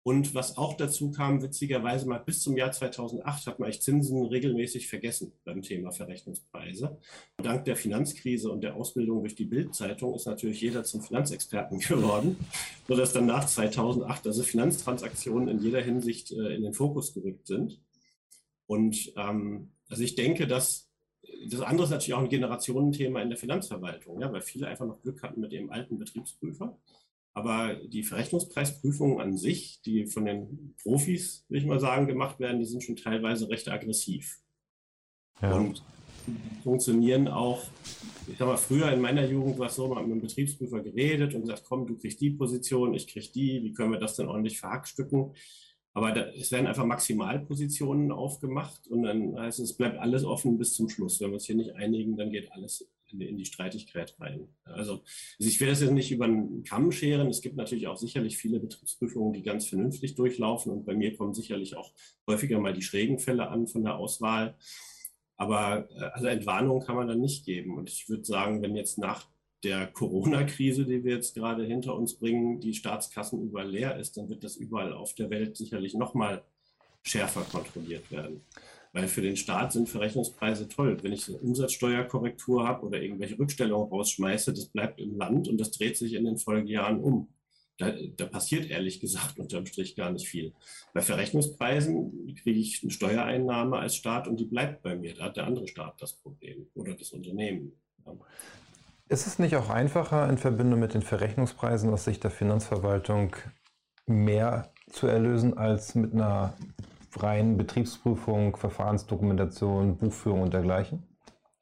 [0.08, 4.26] Und was auch dazu kam, witzigerweise mal bis zum Jahr 2008 hat man eigentlich Zinsen
[4.26, 6.98] regelmäßig vergessen beim Thema Verrechnungspreise.
[7.43, 12.38] Dank der Finanzkrise und der Ausbildung durch die Bildzeitung ist natürlich jeder zum Finanzexperten geworden,
[12.88, 17.82] sodass dann nach 2008 also Finanztransaktionen in jeder Hinsicht äh, in den Fokus gerückt sind.
[18.65, 20.89] Und ähm, also ich denke, dass
[21.50, 25.02] das andere ist natürlich auch ein Generationenthema in der Finanzverwaltung, ja, weil viele einfach noch
[25.02, 26.78] Glück hatten mit dem alten Betriebsprüfer.
[27.38, 32.58] Aber die Verrechnungspreisprüfungen an sich, die von den Profis, will ich mal sagen, gemacht werden,
[32.58, 34.39] die sind schon teilweise recht aggressiv.
[35.39, 35.56] Ja.
[35.56, 35.84] Und
[36.63, 37.62] funktionieren auch,
[38.28, 40.80] ich sag mal, früher in meiner Jugend war es so, man hat mit dem Betriebsprüfer
[40.80, 44.15] geredet und gesagt, komm, du kriegst die Position, ich krieg die, wie können wir das
[44.15, 45.36] denn ordentlich verhackstücken?
[45.93, 50.58] Aber da, es werden einfach Maximalpositionen aufgemacht und dann heißt es, es bleibt alles offen
[50.58, 51.21] bis zum Schluss.
[51.21, 54.48] Wenn wir uns hier nicht einigen, dann geht alles in die, in die Streitigkeit rein.
[54.63, 55.04] Also, also
[55.39, 57.28] ich will das jetzt nicht über einen Kamm scheren.
[57.28, 60.72] Es gibt natürlich auch sicherlich viele Betriebsprüfungen, die ganz vernünftig durchlaufen.
[60.72, 61.93] Und bei mir kommen sicherlich auch
[62.28, 64.58] häufiger mal die schrägen Fälle an von der Auswahl.
[65.36, 67.78] Aber äh, also Entwarnung kann man dann nicht geben.
[67.78, 69.28] Und ich würde sagen, wenn jetzt nach
[69.63, 74.30] der Corona-Krise, die wir jetzt gerade hinter uns bringen, die Staatskassen überall leer ist, dann
[74.30, 76.43] wird das überall auf der Welt sicherlich noch mal
[77.04, 78.41] schärfer kontrolliert werden.
[78.98, 80.98] Weil für den Staat sind Verrechnungspreise toll.
[81.04, 85.70] Wenn ich eine Umsatzsteuerkorrektur habe oder irgendwelche Rückstellungen rausschmeiße, das bleibt im Land und das
[85.70, 87.28] dreht sich in den Folgejahren um.
[87.78, 90.52] Da, da, passiert ehrlich gesagt unterm Strich gar nicht viel.
[90.96, 95.14] Bei Verrechnungspreisen kriege ich eine Steuereinnahme als Staat und die bleibt bei mir.
[95.14, 97.74] Da hat der andere Staat das Problem oder das Unternehmen.
[98.04, 98.14] Ja.
[99.10, 103.36] Ist es nicht auch einfacher, in Verbindung mit den Verrechnungspreisen aus Sicht der Finanzverwaltung
[104.08, 106.56] mehr zu erlösen als mit einer
[107.15, 111.04] rein Betriebsprüfung, Verfahrensdokumentation, Buchführung und dergleichen?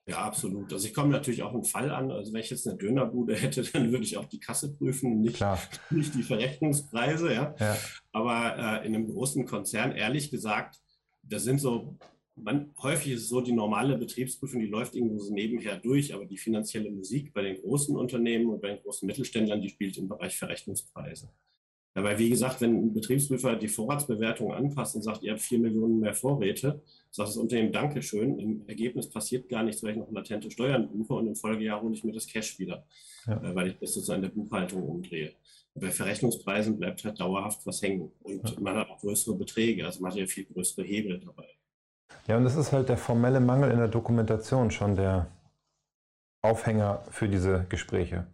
[0.07, 0.71] Ja, absolut.
[0.71, 2.11] Also ich komme natürlich auch einen Fall an.
[2.11, 5.43] Also wenn ich jetzt eine Dönerbude hätte, dann würde ich auch die Kasse prüfen, nicht,
[5.89, 7.33] nicht die Verrechnungspreise.
[7.33, 7.55] Ja.
[7.59, 7.77] ja.
[8.11, 10.79] Aber äh, in einem großen Konzern, ehrlich gesagt,
[11.23, 11.97] das sind so,
[12.35, 16.25] man, häufig ist es so, die normale Betriebsprüfung, die läuft irgendwo so nebenher durch, aber
[16.25, 20.07] die finanzielle Musik bei den großen Unternehmen und bei den großen Mittelständlern, die spielt im
[20.07, 21.29] Bereich Verrechnungspreise.
[21.95, 25.59] Ja, weil wie gesagt, wenn ein Betriebsprüfer die Vorratsbewertung anpasst und sagt, ihr habt vier
[25.59, 28.37] Millionen mehr Vorräte, sagt das Unternehmen Dankeschön.
[28.37, 31.93] Im Ergebnis passiert gar nichts, weil ich noch latente Steuern buche und im Folgejahr hole
[31.93, 32.85] ich mir das Cash wieder,
[33.27, 33.41] ja.
[33.41, 35.35] Äh, weil ich das sozusagen in der Buchhaltung umdrehe.
[35.73, 38.59] Bei Verrechnungspreisen bleibt halt dauerhaft was hängen und ja.
[38.59, 41.47] man hat auch größere Beträge, also man hat ja viel größere Hebel dabei.
[42.27, 45.31] Ja, und das ist halt der formelle Mangel in der Dokumentation schon der
[46.41, 48.27] Aufhänger für diese Gespräche.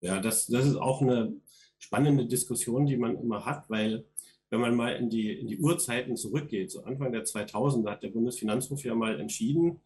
[0.00, 1.32] Ja, das, das ist auch eine
[1.78, 4.04] spannende Diskussion, die man immer hat, weil
[4.50, 8.08] wenn man mal in die, in die Urzeiten zurückgeht, so Anfang der 2000er hat der
[8.08, 9.80] Bundesfinanzhof ja mal entschieden,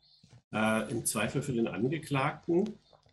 [0.53, 2.69] äh, im Zweifel für den Angeklagten,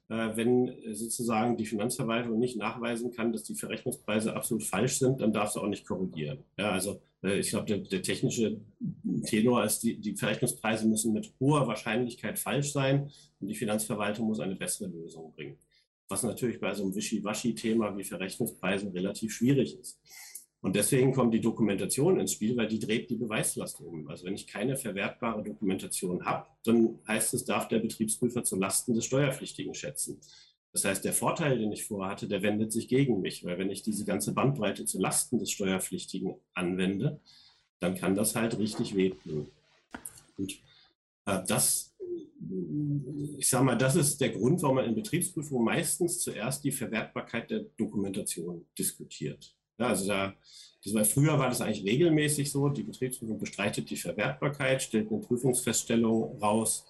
[0.09, 5.33] äh, wenn sozusagen die Finanzverwaltung nicht nachweisen kann, dass die Verrechnungspreise absolut falsch sind, dann
[5.33, 6.39] darf sie auch nicht korrigieren.
[6.57, 8.59] Ja, also äh, ich glaube, der, der, technische
[9.25, 14.39] Tenor ist, die, die Verrechnungspreise müssen mit hoher Wahrscheinlichkeit falsch sein und die Finanzverwaltung muss
[14.39, 15.57] eine bessere Lösung bringen.
[16.09, 19.99] Was natürlich bei so einem Wischiwaschi-Thema wie Verrechnungspreisen relativ schwierig ist.
[20.61, 24.07] Und deswegen kommt die Dokumentation ins Spiel, weil die dreht die Beweislast um.
[24.09, 28.93] Also wenn ich keine verwertbare Dokumentation habe, dann heißt es, darf der Betriebsprüfer zu Lasten
[28.93, 30.19] des Steuerpflichtigen schätzen.
[30.73, 33.83] Das heißt, der Vorteil, den ich vorhatte, der wendet sich gegen mich, weil wenn ich
[33.83, 37.21] diese ganze Bandbreite zu Lasten des Steuerpflichtigen anwende,
[37.79, 39.47] dann kann das halt richtig wehtun.
[40.37, 40.61] Und
[41.25, 41.95] äh, das,
[43.37, 47.49] ich sage mal, das ist der Grund, warum man in Betriebsprüfungen meistens zuerst die Verwertbarkeit
[47.51, 49.55] der Dokumentation diskutiert.
[49.77, 50.33] Ja, also da,
[50.93, 56.39] war, früher war das eigentlich regelmäßig so, die Betriebsprüfung bestreitet die Verwertbarkeit, stellt eine Prüfungsfeststellung
[56.39, 56.85] raus,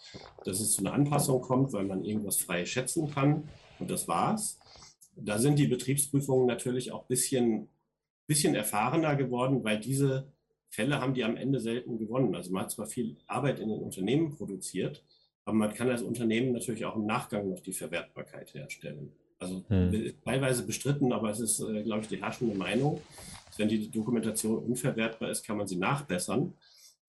[0.45, 4.59] dass es zu einer Anpassung kommt, weil man irgendwas frei schätzen kann und das war's.
[5.15, 7.67] Da sind die Betriebsprüfungen natürlich auch ein bisschen,
[8.27, 10.31] bisschen erfahrener geworden, weil diese
[10.69, 12.35] Fälle haben die am Ende selten gewonnen.
[12.35, 15.03] Also man hat zwar viel Arbeit in den Unternehmen produziert,
[15.49, 19.11] aber man kann als Unternehmen natürlich auch im Nachgang noch die Verwertbarkeit herstellen.
[19.39, 20.13] Also hm.
[20.23, 23.01] teilweise bestritten, aber es ist, äh, glaube ich, die herrschende Meinung.
[23.57, 26.53] Wenn die Dokumentation unverwertbar ist, kann man sie nachbessern.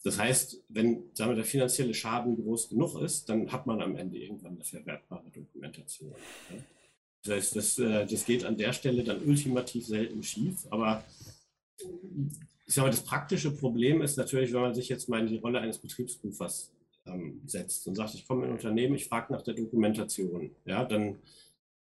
[0.04, 4.16] Das heißt, wenn wir, der finanzielle Schaden groß genug ist, dann hat man am Ende
[4.16, 6.14] irgendwann eine verwertbare Dokumentation.
[6.48, 6.56] Ja?
[7.24, 10.66] Das heißt, das, äh, das geht an der Stelle dann ultimativ selten schief.
[10.70, 11.04] Aber
[12.66, 15.36] ich sage mal, das praktische Problem ist natürlich, wenn man sich jetzt mal in die
[15.36, 16.72] Rolle eines Betriebsprüfers
[17.12, 20.50] ähm, setzt und sagt, ich komme in ein Unternehmen, ich frage nach der Dokumentation.
[20.64, 21.18] Ja, dann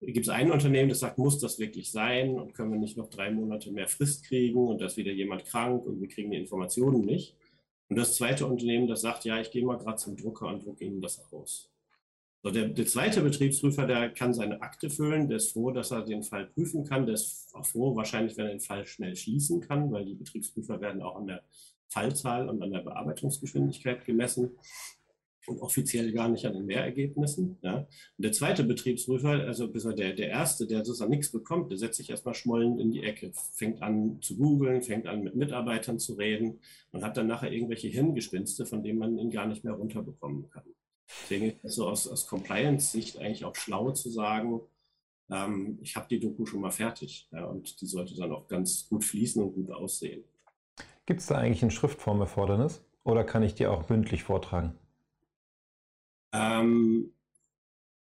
[0.01, 3.09] gibt es ein Unternehmen, das sagt, muss das wirklich sein und können wir nicht noch
[3.09, 6.39] drei Monate mehr Frist kriegen und da ist wieder jemand krank und wir kriegen die
[6.39, 7.37] Informationen nicht.
[7.89, 10.85] Und das zweite Unternehmen, das sagt, ja, ich gehe mal gerade zum Drucker und drucke
[10.85, 11.71] Ihnen das aus.
[12.43, 16.03] So, der, der, zweite Betriebsprüfer, der kann seine Akte füllen, der ist froh, dass er
[16.03, 19.61] den Fall prüfen kann, der ist auch froh, wahrscheinlich, wenn er den Fall schnell schließen
[19.61, 21.45] kann, weil die Betriebsprüfer werden auch an der
[21.89, 24.57] Fallzahl und an der Bearbeitungsgeschwindigkeit gemessen
[25.47, 27.59] und offiziell gar nicht an den Mehrergebnissen.
[27.63, 27.79] Ja.
[27.79, 32.11] Und der zweite Betriebsprüfer, also der, der erste, der sozusagen nichts bekommt, der setzt sich
[32.11, 36.61] erstmal schmollend in die Ecke, fängt an zu googeln, fängt an mit Mitarbeitern zu reden
[36.93, 40.65] und hat dann nachher irgendwelche Hirngespinste, von denen man ihn gar nicht mehr runterbekommen kann.
[41.23, 44.61] Deswegen ist es so aus, aus Compliance-Sicht eigentlich auch schlau zu sagen,
[45.31, 48.89] ähm, ich habe die Doku schon mal fertig ja, und die sollte dann auch ganz
[48.89, 50.25] gut fließen und gut aussehen.
[51.07, 54.79] Gibt es da eigentlich ein Schriftformerfordernis oder kann ich die auch mündlich vortragen?
[56.33, 57.13] Ähm,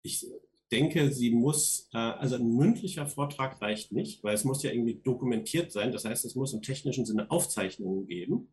[0.03, 0.27] ich
[0.71, 4.95] denke, sie muss, äh, also ein mündlicher Vortrag reicht nicht, weil es muss ja irgendwie
[4.95, 5.91] dokumentiert sein.
[5.91, 8.49] Das heißt, es muss im technischen Sinne Aufzeichnungen geben.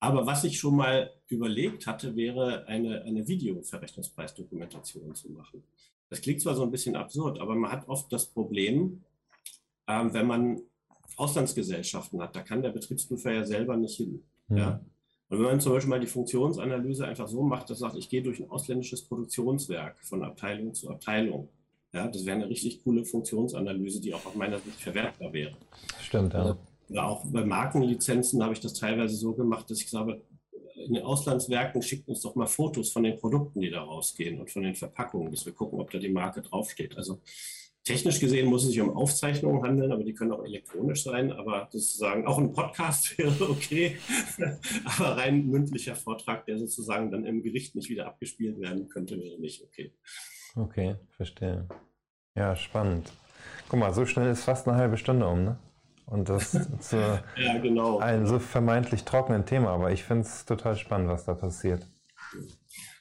[0.00, 5.62] Aber was ich schon mal überlegt hatte, wäre eine, eine Videoverrechnungspreisdokumentation zu machen.
[6.08, 9.04] Das klingt zwar so ein bisschen absurd, aber man hat oft das Problem,
[9.86, 10.62] ähm, wenn man
[11.16, 14.22] Auslandsgesellschaften hat, da kann der Betriebsprüfer ja selber nicht hin.
[14.48, 14.56] Mhm.
[14.56, 14.80] Ja?
[15.30, 18.20] Und wenn man zum Beispiel mal die Funktionsanalyse einfach so macht, dass sagt, ich gehe
[18.20, 21.48] durch ein ausländisches Produktionswerk von Abteilung zu Abteilung.
[21.92, 25.56] Ja, das wäre eine richtig coole Funktionsanalyse, die auch aus meiner Sicht verwertbar wäre.
[26.00, 26.56] Stimmt, ja.
[26.88, 30.20] Oder auch bei Markenlizenzen habe ich das teilweise so gemacht, dass ich sage,
[30.74, 34.50] in den Auslandswerken schickt uns doch mal Fotos von den Produkten, die da rausgehen und
[34.50, 36.96] von den Verpackungen, dass wir gucken, ob da die Marke draufsteht.
[36.96, 37.20] Also
[37.84, 41.32] Technisch gesehen muss es sich um Aufzeichnungen handeln, aber die können auch elektronisch sein.
[41.32, 43.96] Aber sozusagen auch ein Podcast wäre okay.
[44.84, 49.40] aber rein mündlicher Vortrag, der sozusagen dann im Gericht nicht wieder abgespielt werden könnte, wäre
[49.40, 49.94] nicht okay.
[50.56, 51.66] Okay, verstehe.
[52.34, 53.10] Ja, spannend.
[53.68, 55.58] Guck mal, so schnell ist fast eine halbe Stunde um, ne?
[56.06, 57.98] Und das zu ja, genau.
[57.98, 61.86] einem so vermeintlich trockenen Thema, aber ich finde es total spannend, was da passiert.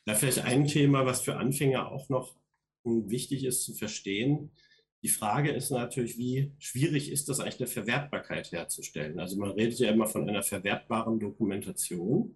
[0.05, 2.35] Da vielleicht ein Thema, was für Anfänger auch noch
[2.83, 4.51] wichtig ist zu verstehen.
[5.01, 9.19] Die Frage ist natürlich, wie schwierig ist das eigentlich, eine Verwertbarkeit herzustellen?
[9.19, 12.35] Also man redet ja immer von einer verwertbaren Dokumentation.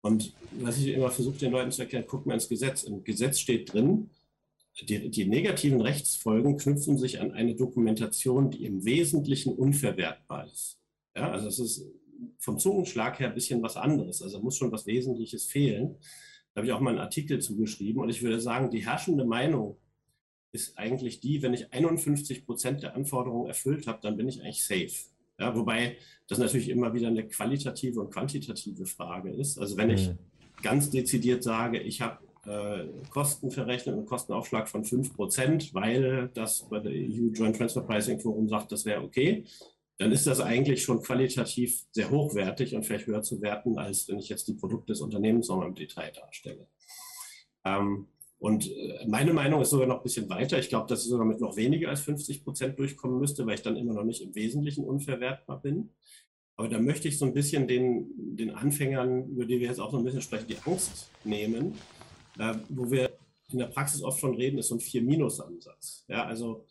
[0.00, 2.84] Und was ich immer versuche, den Leuten zu erklären, guckt mal ins Gesetz.
[2.84, 4.10] Im Gesetz steht drin,
[4.80, 10.80] die, die, negativen Rechtsfolgen knüpfen sich an eine Dokumentation, die im Wesentlichen unverwertbar ist.
[11.14, 11.86] Ja, also es ist
[12.38, 14.20] vom Zungenschlag her ein bisschen was anderes.
[14.20, 15.96] Also muss schon was Wesentliches fehlen.
[16.52, 18.02] Da habe ich auch mal einen Artikel zugeschrieben.
[18.02, 19.76] Und ich würde sagen, die herrschende Meinung
[20.54, 24.64] ist eigentlich die, wenn ich 51 Prozent der Anforderungen erfüllt habe, dann bin ich eigentlich
[24.64, 25.10] safe.
[25.38, 25.96] Ja, wobei
[26.28, 29.58] das natürlich immer wieder eine qualitative und quantitative Frage ist.
[29.58, 30.18] Also wenn ich mhm.
[30.62, 36.78] ganz dezidiert sage, ich habe äh, Kosten verrechnet, einen Kostenaufschlag von 5%, weil das bei
[36.78, 39.44] der EU Joint Transfer Pricing Forum sagt, das wäre okay,
[39.98, 44.18] dann ist das eigentlich schon qualitativ sehr hochwertig und vielleicht höher zu werten, als wenn
[44.18, 46.68] ich jetzt die Produkte des Unternehmens nochmal im Detail darstelle.
[47.64, 48.06] Ähm,
[48.44, 50.58] und äh, meine Meinung ist sogar noch ein bisschen weiter.
[50.58, 53.62] Ich glaube, dass ich sogar mit noch weniger als 50 Prozent durchkommen müsste, weil ich
[53.62, 55.88] dann immer noch nicht im Wesentlichen unverwertbar bin.
[56.56, 59.90] Aber da möchte ich so ein bisschen den, den Anfängern, über die wir jetzt auch
[59.90, 61.72] so ein bisschen sprechen, die Angst nehmen,
[62.38, 63.16] äh, wo wir
[63.50, 66.04] in der Praxis oft von reden, ist so ein Vier-Minus-Ansatz.
[66.08, 66.66] Ja, also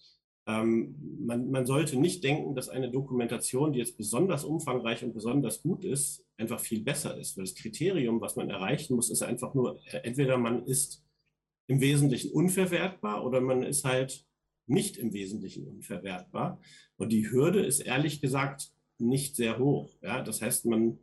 [0.45, 0.93] ähm,
[1.25, 5.85] man, man sollte nicht denken, dass eine Dokumentation, die jetzt besonders umfangreich und besonders gut
[5.85, 7.35] ist, einfach viel besser ist.
[7.35, 11.03] Weil das Kriterium, was man erreichen muss, ist einfach nur, äh, entweder man ist
[11.67, 14.25] im Wesentlichen unverwertbar oder man ist halt
[14.67, 16.59] nicht im Wesentlichen unverwertbar.
[16.97, 19.93] Und die Hürde ist ehrlich gesagt nicht sehr hoch.
[20.01, 20.21] Ja?
[20.21, 20.99] Das heißt, man,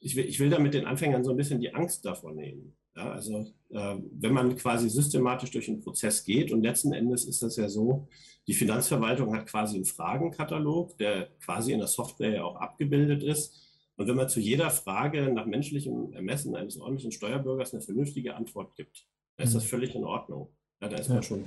[0.00, 2.76] ich will, ich will damit den Anfängern so ein bisschen die Angst davor nehmen.
[2.96, 3.10] Ja?
[3.10, 7.56] Also äh, wenn man quasi systematisch durch den Prozess geht und letzten Endes ist das
[7.56, 8.08] ja so,
[8.46, 13.60] die Finanzverwaltung hat quasi einen Fragenkatalog, der quasi in der Software ja auch abgebildet ist.
[13.96, 18.74] Und wenn man zu jeder Frage nach menschlichem Ermessen eines ordentlichen Steuerbürgers eine vernünftige Antwort
[18.74, 19.68] gibt, dann ist das mhm.
[19.68, 20.48] völlig in Ordnung.
[20.80, 21.44] Ja, da ist man schon,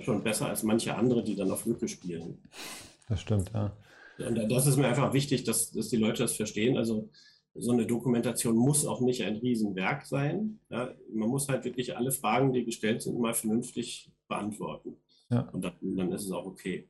[0.00, 2.42] schon besser als manche andere, die dann auf Lücke spielen.
[3.08, 3.76] Das stimmt, ja.
[4.18, 6.76] Und das ist mir einfach wichtig, dass, dass die Leute das verstehen.
[6.76, 7.10] Also
[7.54, 10.60] so eine Dokumentation muss auch nicht ein Riesenwerk sein.
[10.70, 14.96] Ja, man muss halt wirklich alle Fragen, die gestellt sind, mal vernünftig beantworten.
[15.30, 15.48] Ja.
[15.52, 16.88] Und dann, dann ist es auch okay.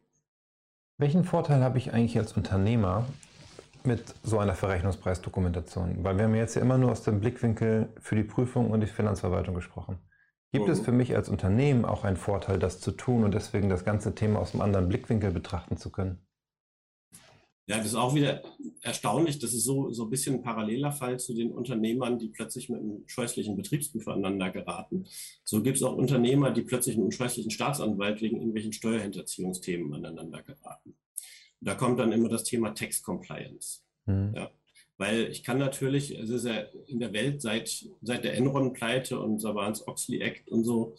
[0.99, 3.07] Welchen Vorteil habe ich eigentlich als Unternehmer
[3.87, 6.03] mit so einer Verrechnungspreisdokumentation?
[6.03, 8.87] Weil wir haben jetzt ja immer nur aus dem Blickwinkel für die Prüfung und die
[8.87, 9.99] Finanzverwaltung gesprochen.
[10.53, 10.73] Gibt mhm.
[10.73, 14.15] es für mich als Unternehmen auch einen Vorteil, das zu tun und deswegen das ganze
[14.15, 16.25] Thema aus einem anderen Blickwinkel betrachten zu können?
[17.67, 18.43] Ja, das ist auch wieder
[18.83, 19.39] erstaunlich.
[19.39, 22.81] Das ist so, so ein bisschen ein paralleler Fall zu den Unternehmern, die plötzlich mit
[22.81, 25.07] einem scheußlichen Betriebsprüfer aneinander geraten.
[25.45, 30.43] So gibt es auch Unternehmer, die plötzlich mit einem scheußlichen Staatsanwalt wegen irgendwelchen Steuerhinterziehungsthemen aneinander
[30.43, 30.64] geraten.
[31.65, 33.81] Da kommt dann immer das Thema Tax Compliance.
[34.07, 34.33] Mhm.
[34.37, 34.51] Ja.
[34.97, 39.41] Weil ich kann natürlich, es ist ja in der Welt seit, seit der Enron-Pleite und
[39.41, 40.95] Savans-Oxley Act und so,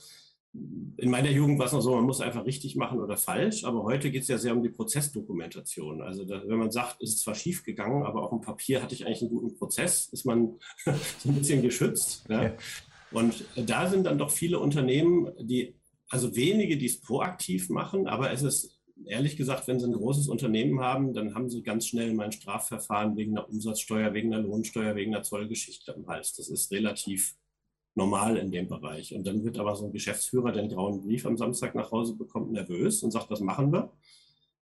[0.97, 3.84] in meiner Jugend war es noch so, man muss einfach richtig machen oder falsch, aber
[3.84, 6.01] heute geht es ja sehr um die Prozessdokumentation.
[6.01, 8.95] Also da, wenn man sagt, es ist zwar schief gegangen, aber auf dem Papier hatte
[8.95, 12.25] ich eigentlich einen guten Prozess, ist man so ein bisschen geschützt.
[12.30, 12.43] Ja?
[12.43, 12.54] Ja.
[13.12, 15.75] Und da sind dann doch viele Unternehmen, die,
[16.10, 20.27] also wenige, die es proaktiv machen, aber es ist ehrlich gesagt, wenn sie ein großes
[20.27, 24.95] Unternehmen haben, dann haben sie ganz schnell mein Strafverfahren wegen einer Umsatzsteuer, wegen einer Lohnsteuer,
[24.95, 26.34] wegen einer Zollgeschichte im Hals.
[26.36, 27.36] Das ist relativ
[27.95, 29.13] normal in dem Bereich.
[29.15, 32.15] Und dann wird aber so ein Geschäftsführer, der einen grauen Brief am Samstag nach Hause
[32.15, 33.91] bekommt, nervös und sagt, was machen wir?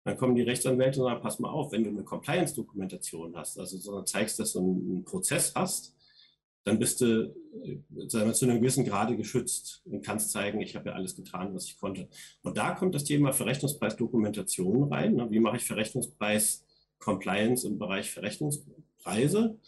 [0.04, 3.78] Dann kommen die Rechtsanwälte und sagen, pass mal auf, wenn du eine Compliance-Dokumentation hast, also
[3.78, 5.94] so zeigst, dass du einen Prozess hast,
[6.64, 7.34] dann bist du
[8.06, 11.54] sagen wir, zu einem gewissen Grade geschützt und kannst zeigen, ich habe ja alles getan,
[11.54, 12.08] was ich konnte.
[12.42, 15.16] Und da kommt das Thema Verrechnungspreis-Dokumentation rein.
[15.16, 15.30] Ne?
[15.30, 19.58] Wie mache ich Verrechnungspreis-Compliance im Bereich Verrechnungspreise?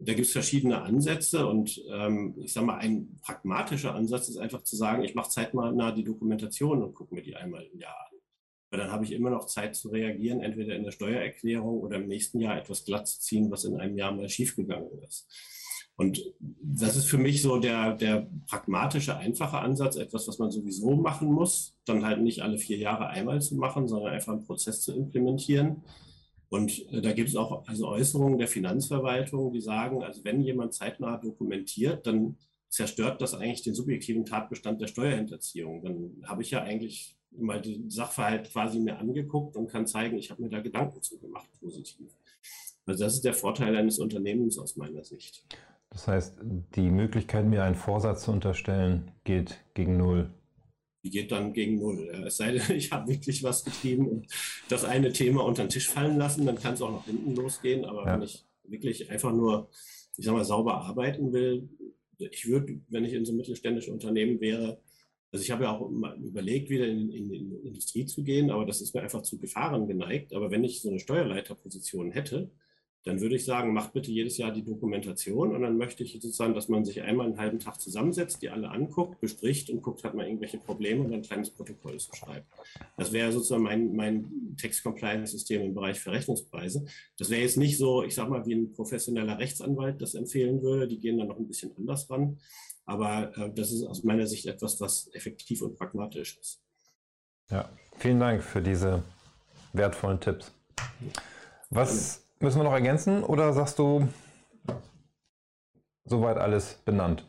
[0.00, 4.62] Da gibt es verschiedene Ansätze und ähm, ich sage mal, ein pragmatischer Ansatz ist einfach
[4.62, 8.18] zu sagen, ich mache zeitnah die Dokumentation und gucke mir die einmal im Jahr an.
[8.70, 12.06] Weil dann habe ich immer noch Zeit zu reagieren, entweder in der Steuererklärung oder im
[12.06, 15.26] nächsten Jahr etwas glatt zu ziehen, was in einem Jahr mal schiefgegangen ist.
[15.98, 16.22] Und
[16.62, 21.30] das ist für mich so der, der pragmatische, einfache Ansatz, etwas, was man sowieso machen
[21.30, 24.94] muss, dann halt nicht alle vier Jahre einmal zu machen, sondern einfach einen Prozess zu
[24.94, 25.82] implementieren
[26.48, 30.74] und äh, da gibt es auch also Äußerungen der Finanzverwaltung, die sagen, also wenn jemand
[30.74, 32.36] zeitnah dokumentiert, dann
[32.68, 35.82] zerstört das eigentlich den subjektiven Tatbestand der Steuerhinterziehung.
[35.82, 40.30] Dann habe ich ja eigentlich mal den Sachverhalt quasi mir angeguckt und kann zeigen, ich
[40.30, 42.10] habe mir da Gedanken zu gemacht, positiv.
[42.86, 45.44] Also das ist der Vorteil eines Unternehmens aus meiner Sicht.
[45.90, 50.30] Das heißt, die Möglichkeit, mir einen Vorsatz zu unterstellen, geht gegen Null
[51.04, 52.08] die geht dann gegen Null.
[52.26, 54.26] Es sei denn, ich habe wirklich was getrieben und
[54.68, 57.84] das eine Thema unter den Tisch fallen lassen, dann kann es auch nach hinten losgehen.
[57.84, 58.14] Aber ja.
[58.14, 59.70] wenn ich wirklich einfach nur,
[60.16, 61.68] ich sag mal, sauber arbeiten will,
[62.18, 64.80] ich würde, wenn ich in so einem mittelständischen Unternehmen wäre,
[65.30, 68.64] also ich habe ja auch überlegt, wieder in, in, in, die Industrie zu gehen, aber
[68.64, 70.32] das ist mir einfach zu Gefahren geneigt.
[70.32, 72.50] Aber wenn ich so eine Steuerleiterposition hätte,
[73.04, 76.54] dann würde ich sagen, macht bitte jedes Jahr die Dokumentation und dann möchte ich sozusagen,
[76.54, 80.14] dass man sich einmal einen halben Tag zusammensetzt, die alle anguckt, bespricht und guckt, hat
[80.14, 82.44] man irgendwelche Probleme und ein kleines Protokoll zu schreiben.
[82.96, 86.84] Das wäre sozusagen mein, mein Text-Compliance-System im Bereich Verrechnungspreise.
[87.16, 90.88] Das wäre jetzt nicht so, ich sage mal, wie ein professioneller Rechtsanwalt das empfehlen würde.
[90.88, 92.38] Die gehen dann noch ein bisschen anders ran.
[92.84, 96.60] Aber äh, das ist aus meiner Sicht etwas, was effektiv und pragmatisch ist.
[97.50, 99.02] Ja, vielen Dank für diese
[99.72, 100.52] wertvollen Tipps.
[101.70, 104.08] Was Müssen wir noch ergänzen oder sagst du
[106.04, 107.28] soweit alles benannt?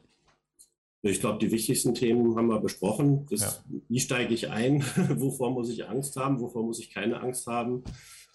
[1.01, 3.25] Ich glaube, die wichtigsten Themen haben wir besprochen.
[3.29, 3.79] Das, ja.
[3.87, 4.81] Wie steige ich ein?
[5.15, 6.39] wovor muss ich Angst haben?
[6.39, 7.83] Wovor muss ich keine Angst haben?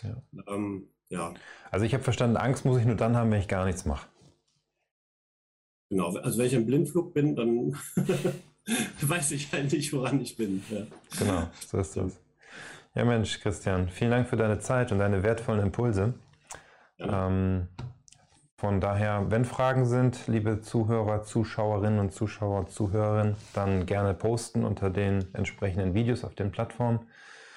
[0.03, 0.23] Ja.
[0.49, 1.35] Ähm, ja.
[1.71, 4.09] Also ich habe verstanden, Angst muss ich nur dann haben, wenn ich gar nichts mache.
[5.91, 7.77] Genau, also wenn ich im Blindflug bin, dann
[9.03, 10.65] weiß ich halt nicht, woran ich bin.
[10.71, 10.87] Ja.
[11.19, 12.19] Genau, so ist das.
[12.95, 16.15] Ja Mensch, Christian, vielen Dank für deine Zeit und deine wertvollen Impulse.
[17.11, 17.69] Ähm,
[18.57, 24.91] von daher, wenn Fragen sind, liebe Zuhörer, Zuschauerinnen und Zuschauer, Zuhörerinnen, dann gerne posten unter
[24.91, 27.01] den entsprechenden Videos auf den Plattformen.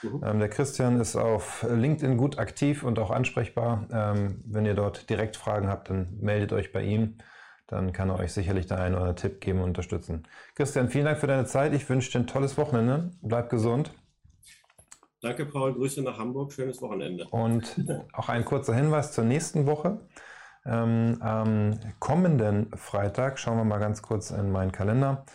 [0.02, 0.22] Mhm.
[0.26, 3.86] Ähm, der Christian ist auf LinkedIn gut aktiv und auch ansprechbar.
[3.92, 7.18] Ähm, wenn ihr dort direkt Fragen habt, dann meldet euch bei ihm.
[7.68, 10.24] Dann kann er euch sicherlich da einen oder anderen Tipp geben und unterstützen.
[10.56, 11.74] Christian, vielen Dank für deine Zeit.
[11.74, 13.12] Ich wünsche dir ein tolles Wochenende.
[13.22, 13.92] Bleib gesund.
[15.22, 15.74] Danke, Paul.
[15.74, 16.54] Grüße nach Hamburg.
[16.54, 17.28] Schönes Wochenende.
[17.32, 17.76] Und
[18.14, 20.00] auch ein kurzer Hinweis zur nächsten Woche.
[20.66, 25.26] Ähm, am kommenden Freitag, schauen wir mal ganz kurz in meinen Kalender,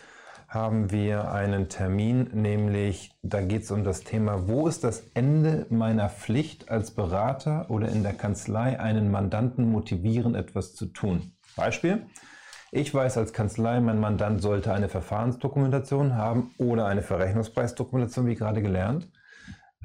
[0.47, 5.65] haben wir einen Termin, nämlich da geht es um das Thema, wo ist das Ende
[5.71, 11.33] meiner Pflicht als Berater oder in der Kanzlei einen Mandanten motivieren, etwas zu tun.
[11.55, 12.05] Beispiel.
[12.71, 18.61] Ich weiß als Kanzlei, mein Mandant sollte eine Verfahrensdokumentation haben oder eine Verrechnungspreisdokumentation, wie gerade
[18.61, 19.09] gelernt.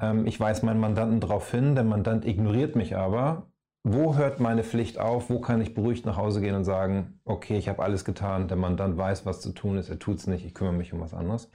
[0.01, 3.49] Ähm, ich weise meinen Mandanten darauf hin, der Mandant ignoriert mich aber
[3.83, 5.29] wo hört meine Pflicht auf?
[5.29, 8.57] Wo kann ich beruhigt nach Hause gehen und sagen, okay, ich habe alles getan, der
[8.57, 11.13] Mandant weiß, was zu tun ist, er tut es nicht, ich kümmere mich um was
[11.13, 11.49] anderes.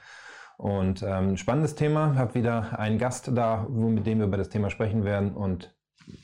[0.56, 4.70] Und ähm, spannendes Thema, habe wieder einen Gast da, mit dem wir über das Thema
[4.70, 5.74] sprechen werden und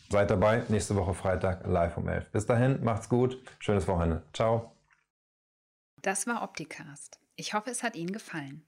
[0.09, 2.31] seid dabei, nächste Woche Freitag live um 11.
[2.31, 4.23] Bis dahin, macht's gut, schönes Wochenende.
[4.33, 4.73] Ciao.
[6.01, 7.19] Das war Opticast.
[7.37, 8.65] Ich hoffe, es hat Ihnen gefallen.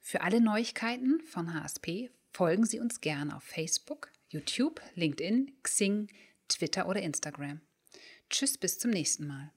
[0.00, 6.08] Für alle Neuigkeiten von HSP folgen Sie uns gerne auf Facebook, YouTube, LinkedIn, Xing,
[6.48, 7.60] Twitter oder Instagram.
[8.28, 9.53] Tschüss, bis zum nächsten Mal.